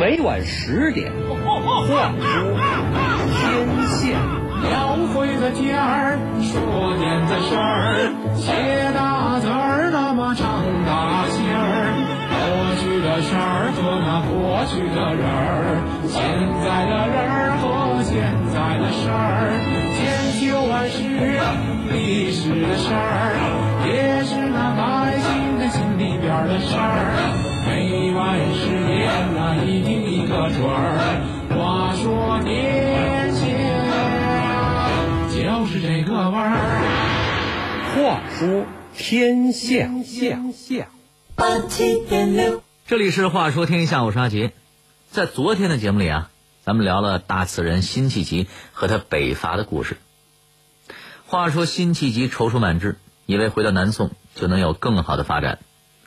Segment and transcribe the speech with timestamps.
[0.00, 1.12] 每晚十点，
[1.44, 1.92] 话出
[3.36, 3.44] 天
[3.86, 4.16] 下。
[4.62, 8.48] 描绘的天儿，说点的事儿，写
[8.96, 11.92] 大字儿，那么长大信儿。
[12.32, 12.40] 过
[12.80, 16.16] 去的事儿和那过去的人儿，现
[16.64, 19.52] 在的人儿和现在的事儿，
[20.00, 20.96] 千秋万世
[21.92, 23.36] 历史的事儿，
[23.84, 25.49] 也是那百姓
[26.00, 27.12] 里边的事儿。
[27.66, 31.20] 每晚十点那一定一个准儿。
[31.50, 33.44] 话说天下，
[35.28, 36.56] 就是这个味儿。
[37.94, 38.64] 话说
[38.96, 39.90] 天下，
[40.54, 40.88] 下
[41.36, 44.52] 八七点六，这里是《话说天下》，我是阿杰。
[45.10, 46.30] 在昨天的节目里啊，
[46.64, 49.98] 咱们聊了大词人辛弃疾和他北伐的故事。
[51.26, 52.96] 话说辛弃疾踌躇满志，
[53.26, 55.58] 以为回到南宋就能有更好的发展，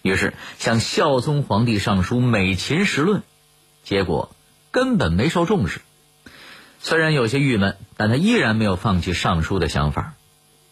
[0.04, 3.24] 于是向孝宗皇帝上书美秦时论，
[3.84, 4.36] 结果
[4.70, 5.80] 根本没受重视。
[6.80, 10.16] 虽然有些郁闷，但他依然没有放弃上书的想法。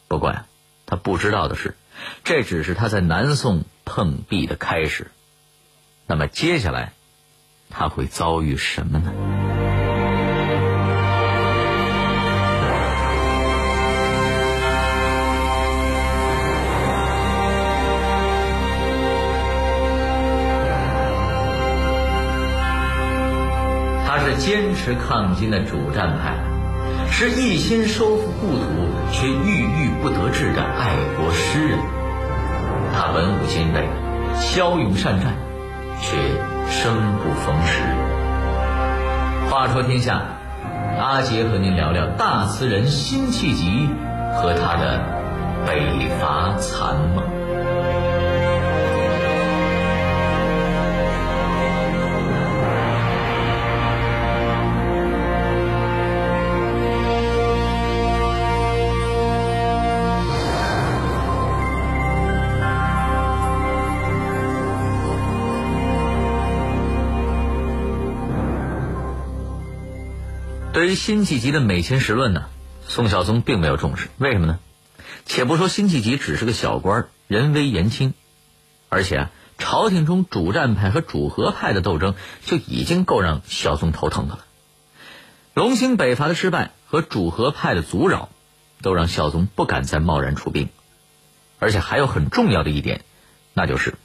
[0.09, 0.45] 不过呀，
[0.86, 1.78] 他不知道的是，
[2.25, 5.09] 这只是他在南宋碰壁的开始。
[6.08, 6.91] 那么接下来，
[7.69, 9.31] 他会遭遇什么呢？
[24.32, 26.38] 是坚持抗金的主战派，
[27.10, 28.64] 是一心收复故土
[29.12, 31.78] 却郁郁不得志的爱国诗人。
[32.94, 33.86] 他文武兼备，
[34.40, 35.34] 骁勇善战，
[36.00, 36.16] 却
[36.70, 37.84] 生不逢时。
[39.50, 40.22] 话说天下，
[40.98, 43.90] 阿杰和您聊聊大词人辛弃疾
[44.36, 45.02] 和他的
[45.68, 47.41] 北伐残梦。
[70.74, 72.46] 对于辛弃疾的《美秦时论》呢，
[72.88, 74.59] 宋孝宗并没有重视，为什么呢？
[75.26, 78.14] 且不说辛弃疾只是个小官，人微言轻，
[78.88, 82.16] 而且啊，朝廷中主战派和主和派的斗争
[82.46, 84.46] 就已经够让孝宗头疼的了。
[85.54, 88.30] 龙兴北伐的失败和主和派的阻扰，
[88.82, 90.70] 都让孝宗不敢再贸然出兵。
[91.59, 93.03] 而且还有很重要的一点，
[93.53, 93.96] 那就是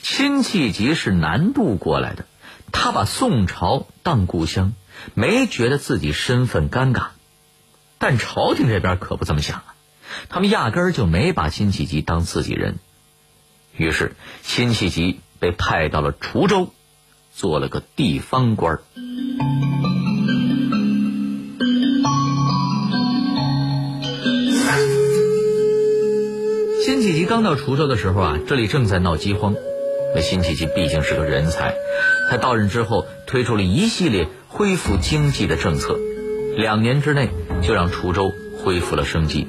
[0.00, 2.24] 辛弃疾是南渡过来的，
[2.70, 4.74] 他把宋朝当故乡。
[5.14, 7.08] 没觉得自己身份尴尬，
[7.98, 9.74] 但朝廷这边可不这么想啊，
[10.28, 12.78] 他们压根儿就没把辛弃疾当自己人。
[13.76, 16.72] 于是，辛弃疾被派到了滁州，
[17.34, 18.80] 做了个地方官儿。
[26.84, 29.54] 辛弃疾刚到滁州的时候啊，这里正在闹饥荒。
[30.14, 31.74] 那辛弃疾毕竟是个人才，
[32.30, 34.26] 他到任之后推出了一系列。
[34.48, 35.98] 恢复经济的政策，
[36.56, 37.28] 两年之内
[37.62, 38.32] 就让滁州
[38.64, 39.46] 恢复了生机。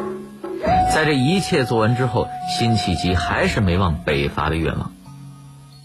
[0.94, 2.28] 在这一切做完之后，
[2.58, 4.92] 辛弃疾还是没忘北伐的愿望。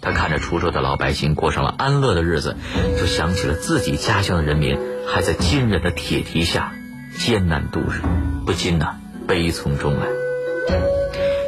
[0.03, 2.57] 他看着滁州的老百姓过上了安乐的日子，
[2.99, 6.73] 就想起了自己家乡的人民还在金人的铁蹄下
[7.17, 8.03] 艰难度日，
[8.45, 8.97] 不禁呐
[9.29, 10.07] 悲从中来。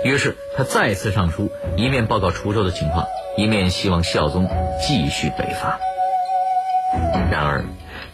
[0.04, 3.06] 于是他再次上书，一面报告滁州的情况，
[3.37, 4.48] 一面希望孝宗
[4.87, 5.78] 继续北伐。
[7.30, 7.64] 然而，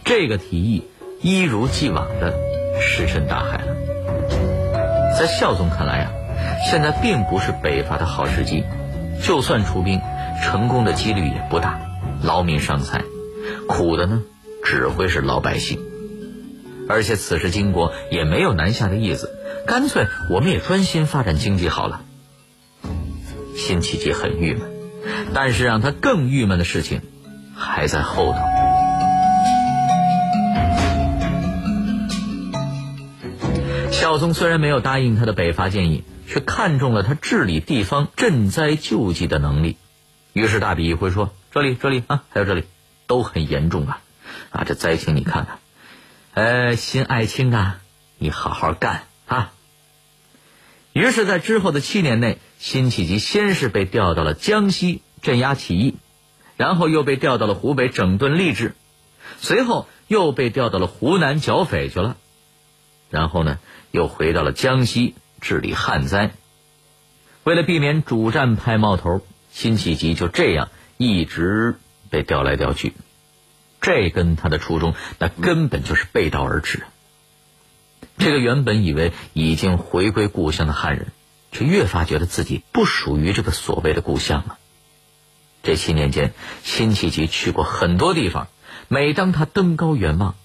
[0.03, 0.83] 这个提议
[1.21, 2.33] 一如既往的
[2.81, 3.75] 石沉大海了。
[5.17, 6.11] 在孝宗看来啊，
[6.69, 8.63] 现在并不是北伐的好时机，
[9.21, 10.01] 就算出兵，
[10.43, 11.79] 成功的几率也不大，
[12.23, 13.03] 劳民伤财，
[13.67, 14.23] 苦的呢
[14.63, 15.79] 只会是老百姓。
[16.89, 19.29] 而且此时金国也没有南下的意思，
[19.65, 22.01] 干脆我们也专心发展经济好了。
[23.55, 24.67] 辛弃疾很郁闷，
[25.33, 27.01] 但是让他更郁闷的事情
[27.55, 28.39] 还在后头。
[33.93, 39.77] 孝宗虽然没有答应他的北伐建议，却看中了他治理地方赈灾救济的能力，
[40.33, 42.63] 于是大笔一挥说：“这里，这里啊，还有这里，
[43.07, 44.01] 都很严重啊！
[44.49, 45.59] 啊，这灾情你看看，
[46.33, 47.79] 呃，辛爱卿啊，
[48.17, 49.53] 你好好干啊！”
[50.91, 55.95] 于是，在之后的七年内，辛弃疾先是被调到了江西镇压起义，
[56.57, 58.75] 然后又被调到了湖北整顿吏治，
[59.39, 62.17] 随后又被调到了湖南剿匪去了，
[63.09, 63.59] 然后呢？
[63.93, 66.31] 又回到了江西治理旱灾。
[67.43, 71.75] 为了避免主战派冒头，辛弃疾就这样一直
[72.09, 72.93] 被调来调去。
[73.81, 76.83] 这跟他的初衷那根本就是背道而驰。
[78.17, 81.11] 这个原本以为已经回归故乡的汉人，
[81.51, 84.57] 却越发觉得自己不属于这个所谓的故乡了。
[85.61, 88.47] 这七年间，辛弃疾去过很多地方，
[88.87, 90.35] 每当他登高远望，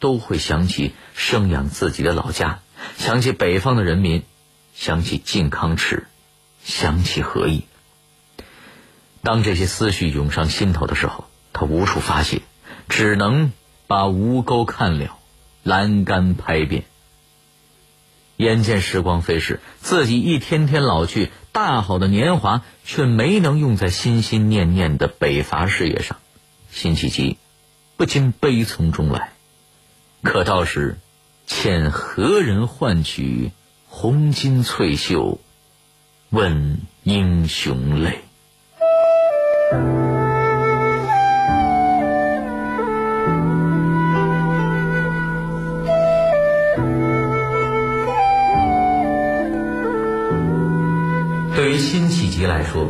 [0.00, 2.60] 都会想起生养自己的老家，
[2.96, 4.22] 想起北方的人民，
[4.74, 6.06] 想起靖康耻，
[6.64, 7.64] 想起何意。
[9.22, 12.42] 当这些思绪涌上心头的时候，他无处发泄，
[12.88, 13.52] 只能
[13.86, 15.16] 把吴钩看了，
[15.62, 16.84] 栏杆拍遍。
[18.36, 26.16] 眼见时光飞逝，自己一天天老去，大好的年华却没能用在心心念念的北伐事业上，
[26.70, 27.36] 辛弃疾
[27.98, 29.32] 不禁悲从中来。
[30.22, 30.98] 可到时，
[31.52, 33.50] 欠何人换取
[33.88, 35.40] 红巾翠袖，
[36.30, 38.20] 问英雄泪。
[51.56, 52.88] 对于辛弃疾来说，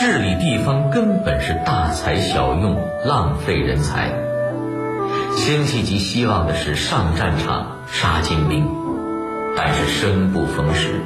[0.00, 4.33] 治理地方根本是大材小用、浪费人才。
[5.44, 8.66] 辛弃疾希望的是上战场杀金兵，
[9.54, 11.02] 但是生不逢时，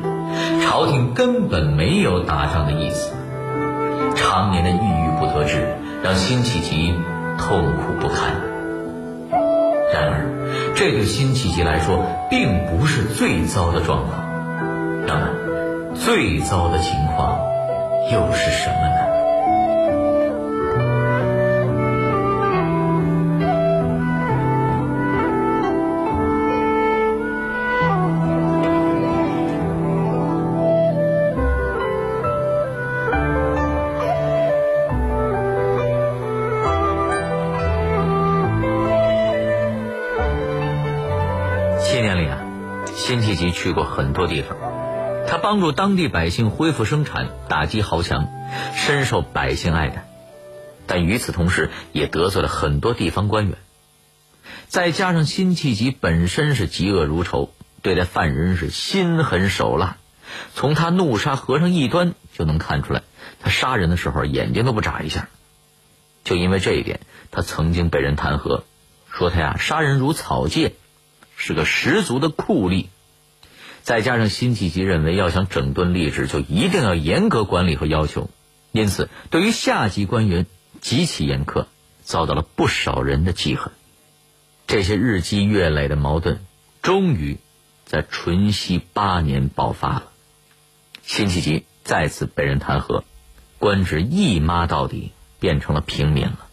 [0.62, 3.12] 朝廷根本没有打仗的意思。
[4.14, 6.94] 常年的郁郁不得志，让辛弃疾
[7.37, 8.37] 痛苦不堪。
[9.93, 14.25] 然而，这对辛弃疾来说并不是最糟的状况。
[15.05, 15.31] 那么，
[15.96, 17.40] 最糟的情况
[18.12, 18.88] 又是什么
[43.69, 44.56] 去过很多地方。
[45.29, 48.26] 他帮助当地百姓恢复生产，打击豪强，
[48.75, 50.09] 深受百姓爱戴。
[50.87, 53.59] 但与此同时，也得罪了很多地方官员。
[54.69, 57.50] 再加上辛弃疾本身是嫉恶如仇，
[57.82, 59.99] 对待犯人是心狠手辣。
[60.55, 63.03] 从他怒杀和尚一端就能看出来，
[63.38, 65.29] 他杀人的时候眼睛都不眨一下。
[66.25, 67.00] 就因为这一点，
[67.31, 68.62] 他曾经被人弹劾，
[69.12, 70.75] 说他呀杀人如草芥，
[71.37, 72.87] 是个十足的酷吏。
[73.88, 78.29] 再加上辛弃疾认为，要想整顿吏治，就一定要严格管理和要求，
[78.70, 80.44] 因此对于下级官员
[80.82, 81.64] 极其严苛，
[82.02, 83.73] 遭到了不少人的记恨。
[84.67, 86.44] 这些日积月累的矛盾，
[86.82, 87.38] 终于
[87.87, 90.12] 在淳熙八年爆发了。
[91.02, 93.05] 辛弃疾再次被人弹劾，
[93.58, 96.46] 官职一抹到底，变成了平民了。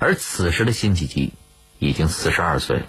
[0.00, 1.32] 而此时的辛弃疾
[1.78, 2.86] 已经四十二岁了。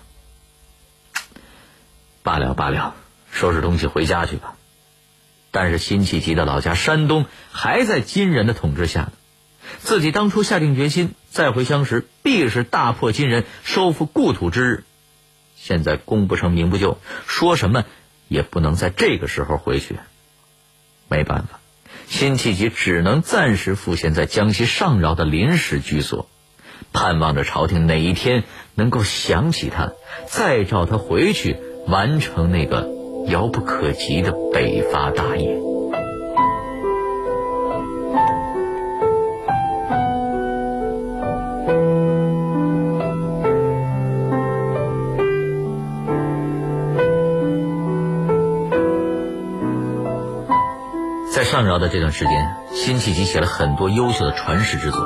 [2.23, 2.95] 罢了罢了。
[3.35, 4.55] 收拾东西回家去吧。
[5.51, 9.11] 但是辛弃疾的老家山东还在金人的统治下呢。
[9.79, 14.83] 自己当初下定决心再回乡时，必是大破金人，收复故土之日。
[15.57, 16.97] 现在功不成名不就，
[17.27, 17.83] 说什么
[18.27, 19.97] 也不能在这个时候回去。
[21.07, 21.59] 没办法，
[22.07, 26.27] 辛弃疾只能暂时赋闲在江西上饶的临时居所，
[26.93, 28.43] 盼望着朝廷哪一天
[28.75, 29.93] 能够想起他，
[30.27, 31.57] 再召他回去
[31.87, 32.94] 完成那个。
[33.27, 35.61] 遥不可及的北伐大业。
[51.33, 55.05] 在上饶的这段时间，辛弃疾写了很多优秀的传世之作。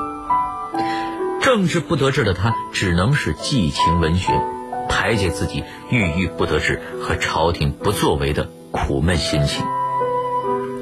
[1.41, 4.31] 政治不得志的他，只能是寄情文学。
[4.99, 9.63] 排解自己郁郁不得志和朝廷不作为的苦闷心情。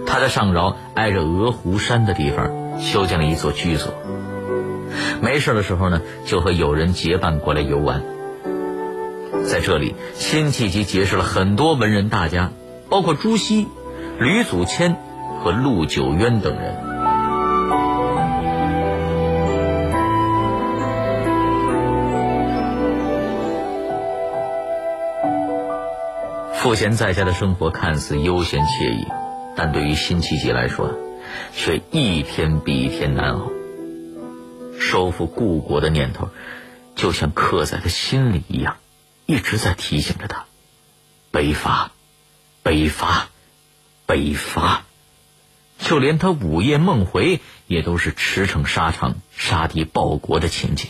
[0.07, 3.93] 他在上饶挨着鹅湖山的地方修建了一座居所，
[5.21, 8.01] 没事的时候呢，就和友人结伴过来游玩。
[9.45, 12.51] 在这里，辛弃疾结识了很多文人大家，
[12.89, 13.67] 包括朱熹、
[14.19, 14.95] 吕祖谦
[15.43, 16.86] 和陆九渊等人。
[26.59, 29.05] 赋闲在家的生活看似悠闲惬意，
[29.55, 30.97] 但对于辛弃疾来说，
[31.53, 33.51] 却一天比一天难熬。
[34.79, 36.29] 收复故国的念头，
[36.95, 38.77] 就像刻在他心里一样，
[39.27, 40.45] 一直在提醒着他：
[41.29, 41.91] 北伐，
[42.63, 43.29] 北伐，
[44.07, 44.83] 北伐。
[45.77, 50.89] 就连他午夜梦回，也都是驰骋沙场、杀敌报国的情景。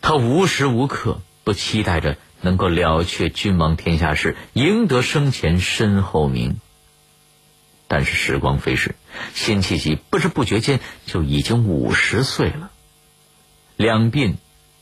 [0.00, 6.58] 他无时无刻不期待着能够了却君王天下事，赢得生前身后名。
[7.88, 8.94] 但是时光飞逝，
[9.34, 12.70] 辛弃疾不知不觉间就已经五十岁了，
[13.76, 14.34] 两鬓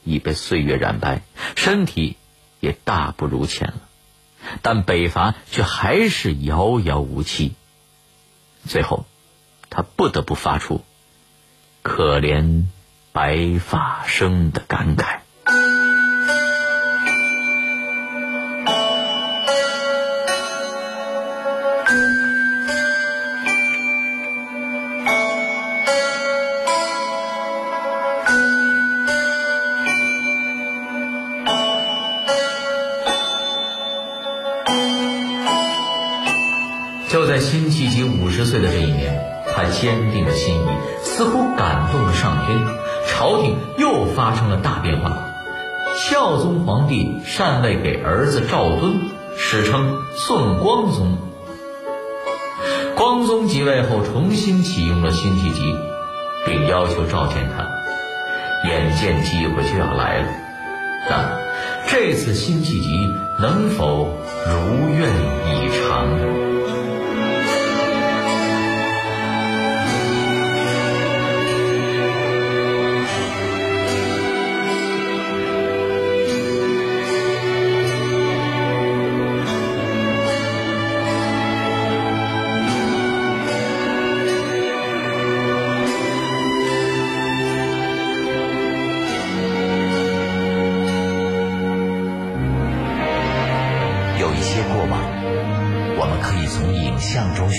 [0.04, 1.22] 已被岁月染白，
[1.56, 2.16] 身体
[2.60, 3.80] 也大不如前了。
[4.60, 7.54] 但北伐却还是遥遥无期。
[8.66, 9.06] 最后，
[9.70, 10.84] 他不得不发出
[11.82, 12.64] “可怜
[13.12, 15.20] 白发生”的感慨。
[37.12, 39.22] 就在辛弃疾五十岁的这一年，
[39.54, 40.66] 他坚定的心意
[41.02, 42.58] 似乎感动了上天，
[43.06, 45.12] 朝廷又发生了大变化。
[45.94, 48.94] 孝宗皇帝禅位给儿子赵敦，
[49.36, 51.18] 史称宋光宗。
[52.96, 55.76] 光宗即位后，重新启用了辛弃疾，
[56.46, 57.68] 并要求召见他。
[58.66, 60.28] 眼见机会就要来了，
[61.10, 61.30] 但
[61.88, 63.06] 这次辛弃疾
[63.38, 64.16] 能否
[64.46, 66.51] 如愿以偿？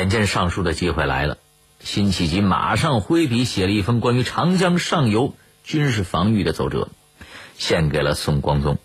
[0.00, 1.36] 眼见上书的机会来了，
[1.78, 6.88] 辛弃疾马上挥笔写了一封关于长江上游军事防御的奏折，
[7.58, 8.78] 献给了宋光宗。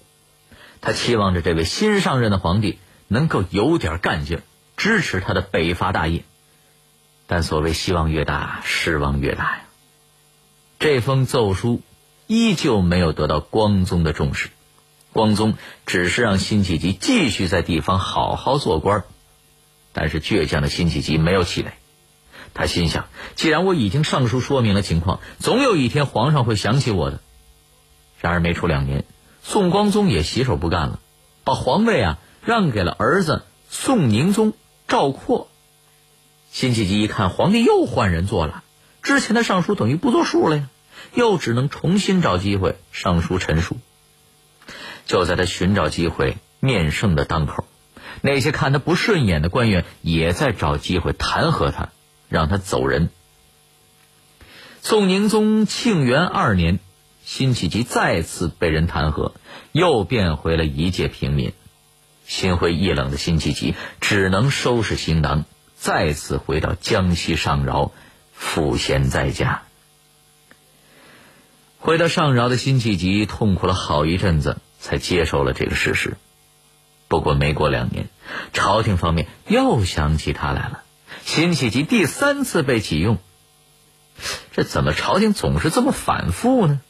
[0.81, 4.41] 他期望着这位新上任的皇帝能够有点干劲，
[4.75, 6.25] 支持他的北伐大业。
[7.27, 9.61] 但所谓希望越大，失望越大呀。
[10.79, 11.81] 这封奏书
[12.27, 14.49] 依旧没有得到光宗的重视，
[15.13, 15.53] 光宗
[15.85, 19.05] 只是让辛弃疾继续在地方好好做官。
[19.97, 21.71] 但是倔强的辛弃疾没有气馁，
[22.53, 27.21] 他心想：既然我已经上书说明了情况，总有一天皇上会想起我的。
[28.19, 29.05] 然而没出两年，
[29.41, 30.99] 宋光宗也洗手不干了，
[31.45, 34.51] 把皇位啊让给了儿子宋宁宗
[34.85, 35.47] 赵括。
[36.51, 38.65] 辛弃疾一看皇帝又换人做了，
[39.01, 40.69] 之前的上书等于不作数了呀，
[41.13, 43.77] 又只能重新找机会上书陈述。
[45.05, 47.63] 就在他寻找机会面圣的当口。
[48.25, 51.89] 那些看他不顺眼的官员也在找机会弹劾他，
[52.27, 53.09] 让他走人。
[54.81, 56.79] 宋宁宗庆元二年，
[57.23, 59.33] 辛弃疾再次被人弹劾，
[59.71, 61.53] 又变回了一介平民。
[62.25, 67.91] 心灰意冷的辛弃疾只能收拾行囊，再次回到江西上饶，
[68.33, 69.61] 赋闲在家。
[71.77, 76.17] 回到上饶的辛弃疾痛苦了好一阵子，才接受了这个事实。
[77.07, 78.09] 不过没过两年，
[78.51, 80.81] 朝廷方面又想起他来了。
[81.23, 83.19] 辛弃疾第三次被启用，
[84.51, 86.81] 这怎么朝廷总是这么反复呢？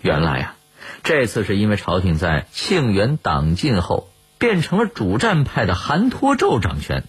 [0.00, 0.56] 原来呀，
[1.02, 7.04] 这次是因为朝廷在庆元党禁后变成了主战派的韩托胄掌权，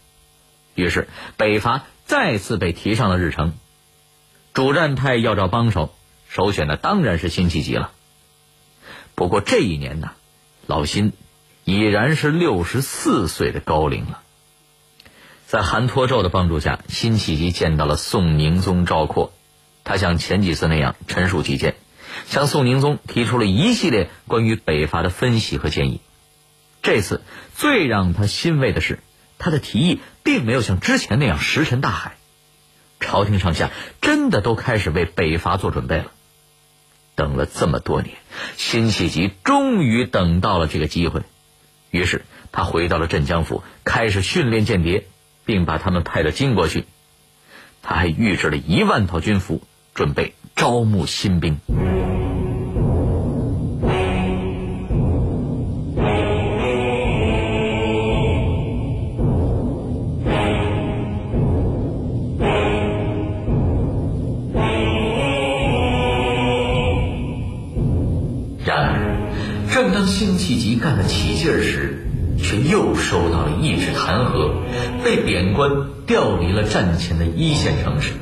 [0.75, 1.07] 于是
[1.37, 3.53] 北伐再次被提上了日程。
[4.53, 5.93] 主战派要找帮手，
[6.27, 7.91] 首选的当然是辛弃疾了。
[9.15, 10.11] 不过这一年呢，
[10.65, 11.13] 老辛。
[11.67, 14.21] 已然是六十四岁的高龄了。
[15.47, 19.33] 在韩托胄的帮助下，辛弃疾见到了宋宁宗赵括，
[19.83, 21.75] 他像前几次那样陈述己见，
[22.25, 25.99] 向宋宁宗提出了一系列关于北伐的分析和建议。
[26.81, 27.21] 这次
[27.53, 28.99] 最让他欣慰的是，
[29.37, 32.15] 他的提议并没有像之前那样石沉大海，
[33.01, 36.11] 朝廷上下真的都开始为北伐做准备了。
[37.15, 38.15] 等了这么多年，
[38.55, 41.23] 辛弃疾终于等到了这个机会。
[41.91, 45.05] 于是他回到了镇江府，开始训练间谍，
[45.45, 46.85] 并把他们派到金国去。
[47.81, 49.61] 他还预制了一万套军服，
[49.93, 51.59] 准备招募新兵。
[70.37, 72.05] 辛弃疾干得起劲儿时
[72.37, 74.51] 却又收到了一纸弹劾
[75.03, 75.71] 被贬官
[76.05, 78.13] 调离了战前的一线城市。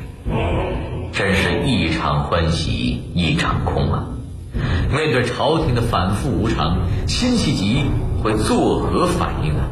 [1.12, 4.05] 真是一场欢喜一场空啊。
[4.93, 7.84] 面对朝廷的反复无常辛弃疾
[8.24, 9.63] 会作何反应呢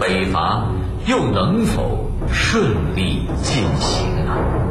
[0.00, 0.72] 北伐
[1.06, 4.67] 又能否顺利进行呢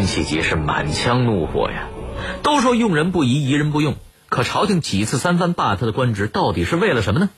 [0.00, 1.90] 辛弃疾是满腔怒火呀。
[2.42, 3.96] 都说用人不疑疑人不用
[4.30, 7.28] 可朝廷几次三番罢他的官职到底是为了什么呢？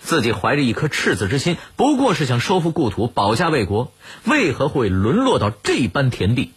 [0.00, 3.90] 自己怀着一颗赤子之心不过是想收复故土保家卫国
[4.24, 6.52] 为何会沦落到这般田地？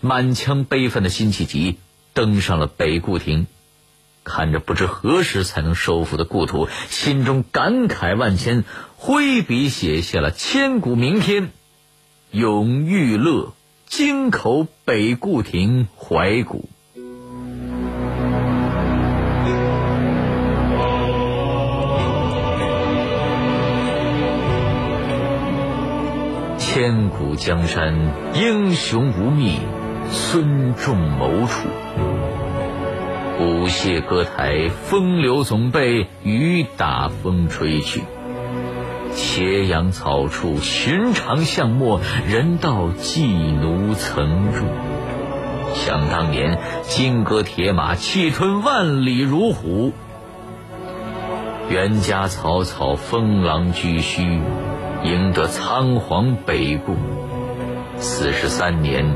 [0.00, 1.78] 满腔悲愤的辛弃疾
[2.14, 3.46] 登上了北固亭
[4.24, 8.64] 看着不知何时才能收复的故土心中感慨万千
[8.96, 11.50] 挥笔写下了千古名篇
[12.30, 13.52] 永遇乐。
[13.94, 16.66] 京口北固亭怀古。
[26.56, 27.94] 千古江山
[28.32, 29.58] 英雄无觅
[30.10, 31.68] 孙仲谋处
[33.40, 38.00] 舞榭歌台风流总被雨打风吹去。
[39.34, 44.66] 斜阳草处，寻常巷陌，人道寄奴曾住。
[45.72, 49.94] 想当年，金戈铁马，气吞万里如虎。
[51.70, 54.42] 袁家草草，封狼居胥，
[55.02, 56.94] 赢得仓皇北顾。
[57.96, 59.14] 四十三年，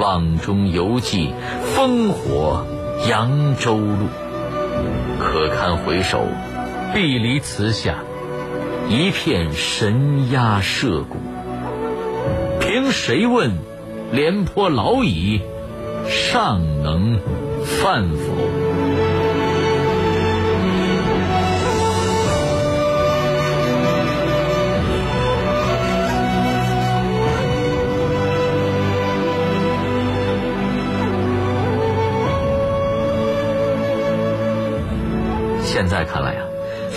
[0.00, 1.32] 望中犹记
[1.76, 2.66] 烽火
[3.08, 4.08] 扬州路。
[5.20, 6.26] 可堪回首，
[6.92, 7.98] 碧离此下。
[8.88, 11.16] 一片神鸦社鼓，
[12.60, 13.52] 凭谁问
[14.12, 15.40] 廉颇老矣，
[16.08, 17.18] 尚能
[17.64, 18.32] 饭否？
[35.64, 36.31] 现在看来。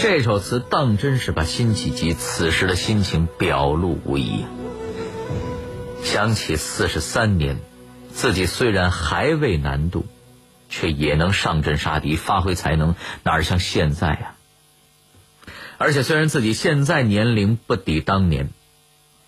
[0.07, 4.45] 这首词当真是把辛弃疾此时的心情表露无遗。
[6.03, 7.57] 想起四十三年，
[8.13, 10.05] 自己虽然还未南渡，
[10.69, 14.35] 却也能上阵杀敌，发挥才能，哪像现在呀？
[15.79, 18.51] 而且虽然自己现在年龄不敌当年，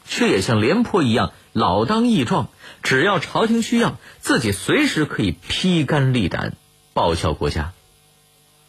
[0.07, 2.49] 却也像廉颇一样老当益壮，
[2.83, 6.53] 只要朝廷需要，自己随时可以披肝沥胆，
[6.93, 7.73] 报效国家。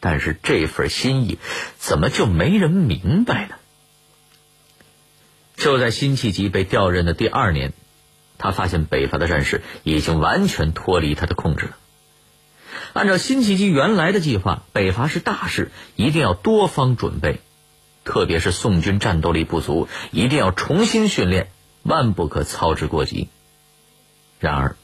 [0.00, 1.38] 但是这份心意
[1.78, 3.56] 怎么就没人明白呢？
[5.56, 7.72] 就在辛弃疾被调任的第二年
[8.38, 11.76] 他发现北伐的战事已经完全脱离他的控制了。
[12.92, 17.40] 按照辛弃疾原来的计划北伐是大事一定要多方准备
[18.04, 21.50] 特别是宋军战斗力不足一定要重新训练
[21.82, 23.28] 万不可操之过急。
[24.38, 24.76] 然而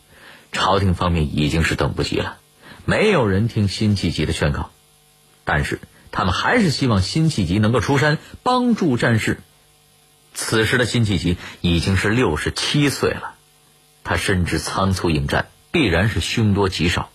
[0.50, 2.38] 朝廷方面已经是等不及了
[2.85, 4.70] 没有人听辛弃疾的劝告。
[5.44, 5.80] 但是
[6.11, 9.38] 他们还是希望辛弃疾能够出山帮助战事。
[10.33, 13.35] 此时的辛弃疾已经是六十七岁了，
[14.02, 17.11] 他深知仓促应战必然是凶多吉少，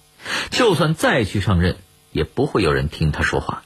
[0.52, 1.78] 就算再去上任，
[2.12, 3.64] 也不会有人听他说话，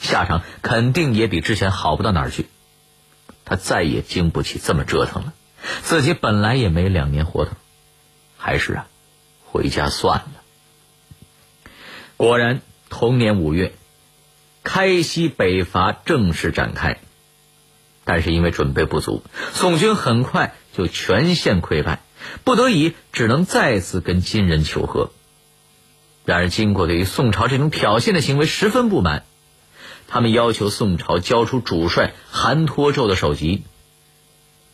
[0.00, 2.46] 下场肯定也比之前好不到哪儿去。
[3.44, 5.34] 他再也经不起这么折腾了，
[5.82, 7.50] 自己本来也没两年活头，
[8.38, 8.86] 还是啊，
[9.44, 10.32] 回家算了。
[12.16, 13.74] 果然，同年五月。
[14.64, 16.98] 开西北伐正式展开。
[18.06, 19.22] 但是因为准备不足，
[19.52, 22.00] 宋军很快就全线溃败，
[22.42, 25.10] 不得已只能再次跟金人求和。
[26.26, 29.24] 然而，金国对于宋朝这种挑衅的行为十分不满，
[30.06, 33.62] 他们要求宋朝交出主帅韩托胄的首级。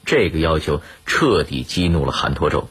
[0.05, 2.67] 这个要求彻底激怒了韩托胄，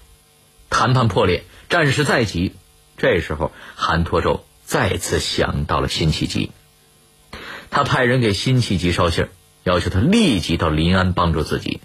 [0.69, 2.53] 谈判破裂，战事再起。
[2.97, 6.51] 这时候，韩托胄再次想到了辛弃疾。
[7.71, 9.27] 他派人给辛弃疾捎信
[9.63, 11.81] 要求他立即到临安帮助自己，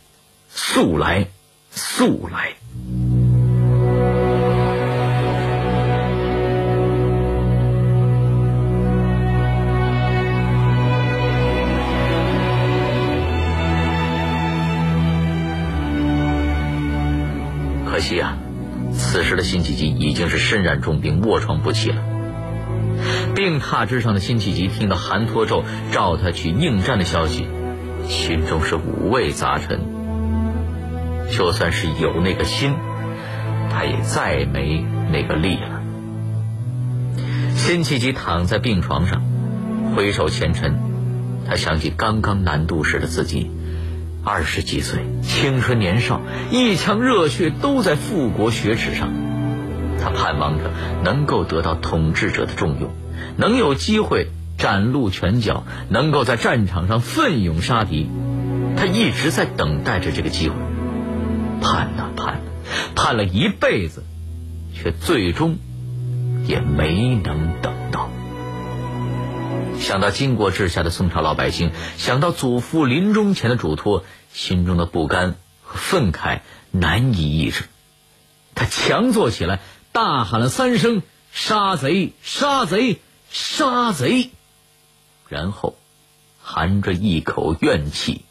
[0.48, 1.28] 速来，
[1.70, 2.54] 速来。
[17.86, 18.36] 可惜啊，
[18.92, 22.13] 此时的辛弃疾已经是身染重病，卧床不起了。
[23.34, 27.46] 病榻之上的辛弃疾听到韩托胄召他去应战的消息，
[28.08, 29.80] 心中是五味杂陈。
[31.30, 32.74] 就算是有那个心，
[33.70, 35.82] 他也再没那个力了。
[37.56, 39.22] 辛弃疾躺在病床上，
[39.96, 40.78] 回首前尘，
[41.48, 43.50] 他想起刚刚南渡时的自己，
[44.22, 46.20] 二十几岁，青春年少，
[46.50, 49.08] 一腔热血都在复国雪耻上。
[50.00, 50.70] 他盼望着
[51.02, 52.90] 能够得到统治者的重用，
[53.36, 58.08] 能有机会崭露拳脚，能够在战场上奋勇杀敌。
[58.76, 60.56] 他一直在等待着这个机会，
[61.60, 62.40] 盼呐盼，
[62.94, 64.04] 盼了一辈子，
[64.74, 65.58] 却最终
[66.46, 68.10] 也没能等到。
[69.78, 77.64] 想到经过治下的宋朝老百姓，想到祖父临终前的嘱托，心中的不甘和愤慨难以抑制，
[78.54, 79.60] 他强作起来。
[79.92, 82.14] 大喊了三声“杀贼！
[82.20, 82.98] 杀贼！
[83.34, 84.30] 杀贼！”
[85.28, 85.76] 然后
[86.40, 88.24] 含着一口怨气，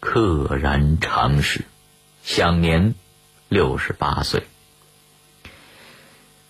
[0.00, 1.64] 溘然长逝，
[2.24, 2.94] 享年
[3.48, 4.46] 六十八岁。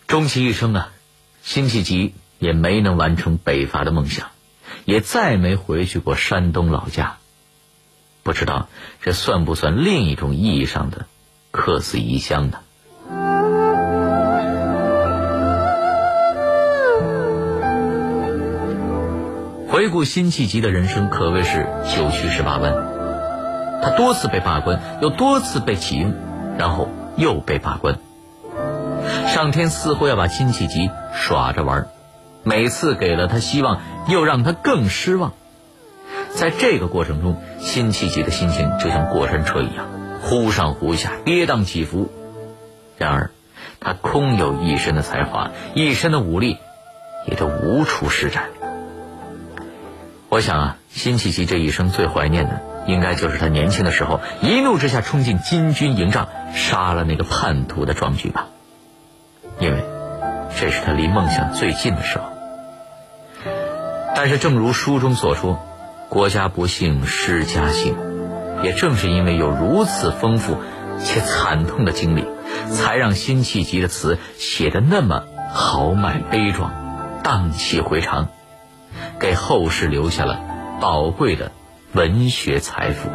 [0.06, 0.92] 终其一生啊，
[1.42, 4.30] 辛弃疾也没能完成北伐的梦想，
[4.86, 7.18] 也再没回去过山东老家。
[8.22, 8.68] 不知道
[9.02, 11.06] 这算不算另一种意义上的
[11.50, 12.60] 客死异乡呢？
[19.76, 22.72] 回顾辛弃疾的人生，可谓是九曲十八弯。
[23.82, 26.14] 他多次被罢官，又多次被启用，
[26.56, 27.98] 然后又被罢官。
[29.26, 31.88] 上天似乎要把辛弃疾耍着玩，
[32.42, 35.34] 每次给了他希望，又让他更失望。
[36.30, 39.84] 在这个过程中，辛弃疾的心情就像过山车一样，
[40.22, 42.10] 忽上忽下，跌宕起伏。
[42.96, 43.30] 然而，
[43.78, 46.56] 他空有一身的才华，一身的武力，
[47.28, 48.44] 也都无处施展。
[50.28, 58.48] 我想啊，辛弃疾这一生最怀念的，应该就是他年轻的时候一怒之下冲进金军营帐，杀了那个叛徒的壮举吧。
[59.60, 59.84] 因为
[60.58, 62.24] 这是他离梦想最近的时候。
[64.16, 65.60] 但是，正如书中所说
[66.08, 67.94] ，“国家不幸，诗家幸”，
[68.64, 70.56] 也正是因为有如此丰富
[70.98, 72.26] 且惨痛的经历，
[72.72, 76.72] 才让辛弃疾的词写得那么豪迈悲壮，
[77.22, 78.28] 荡气回肠。
[79.18, 80.40] 给后世留下了
[80.80, 81.52] 宝贵的
[81.92, 83.08] 文学财富。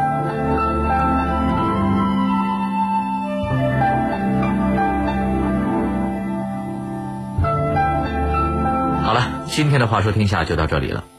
[9.03, 11.03] 好了，今天的话说天下就到这里了。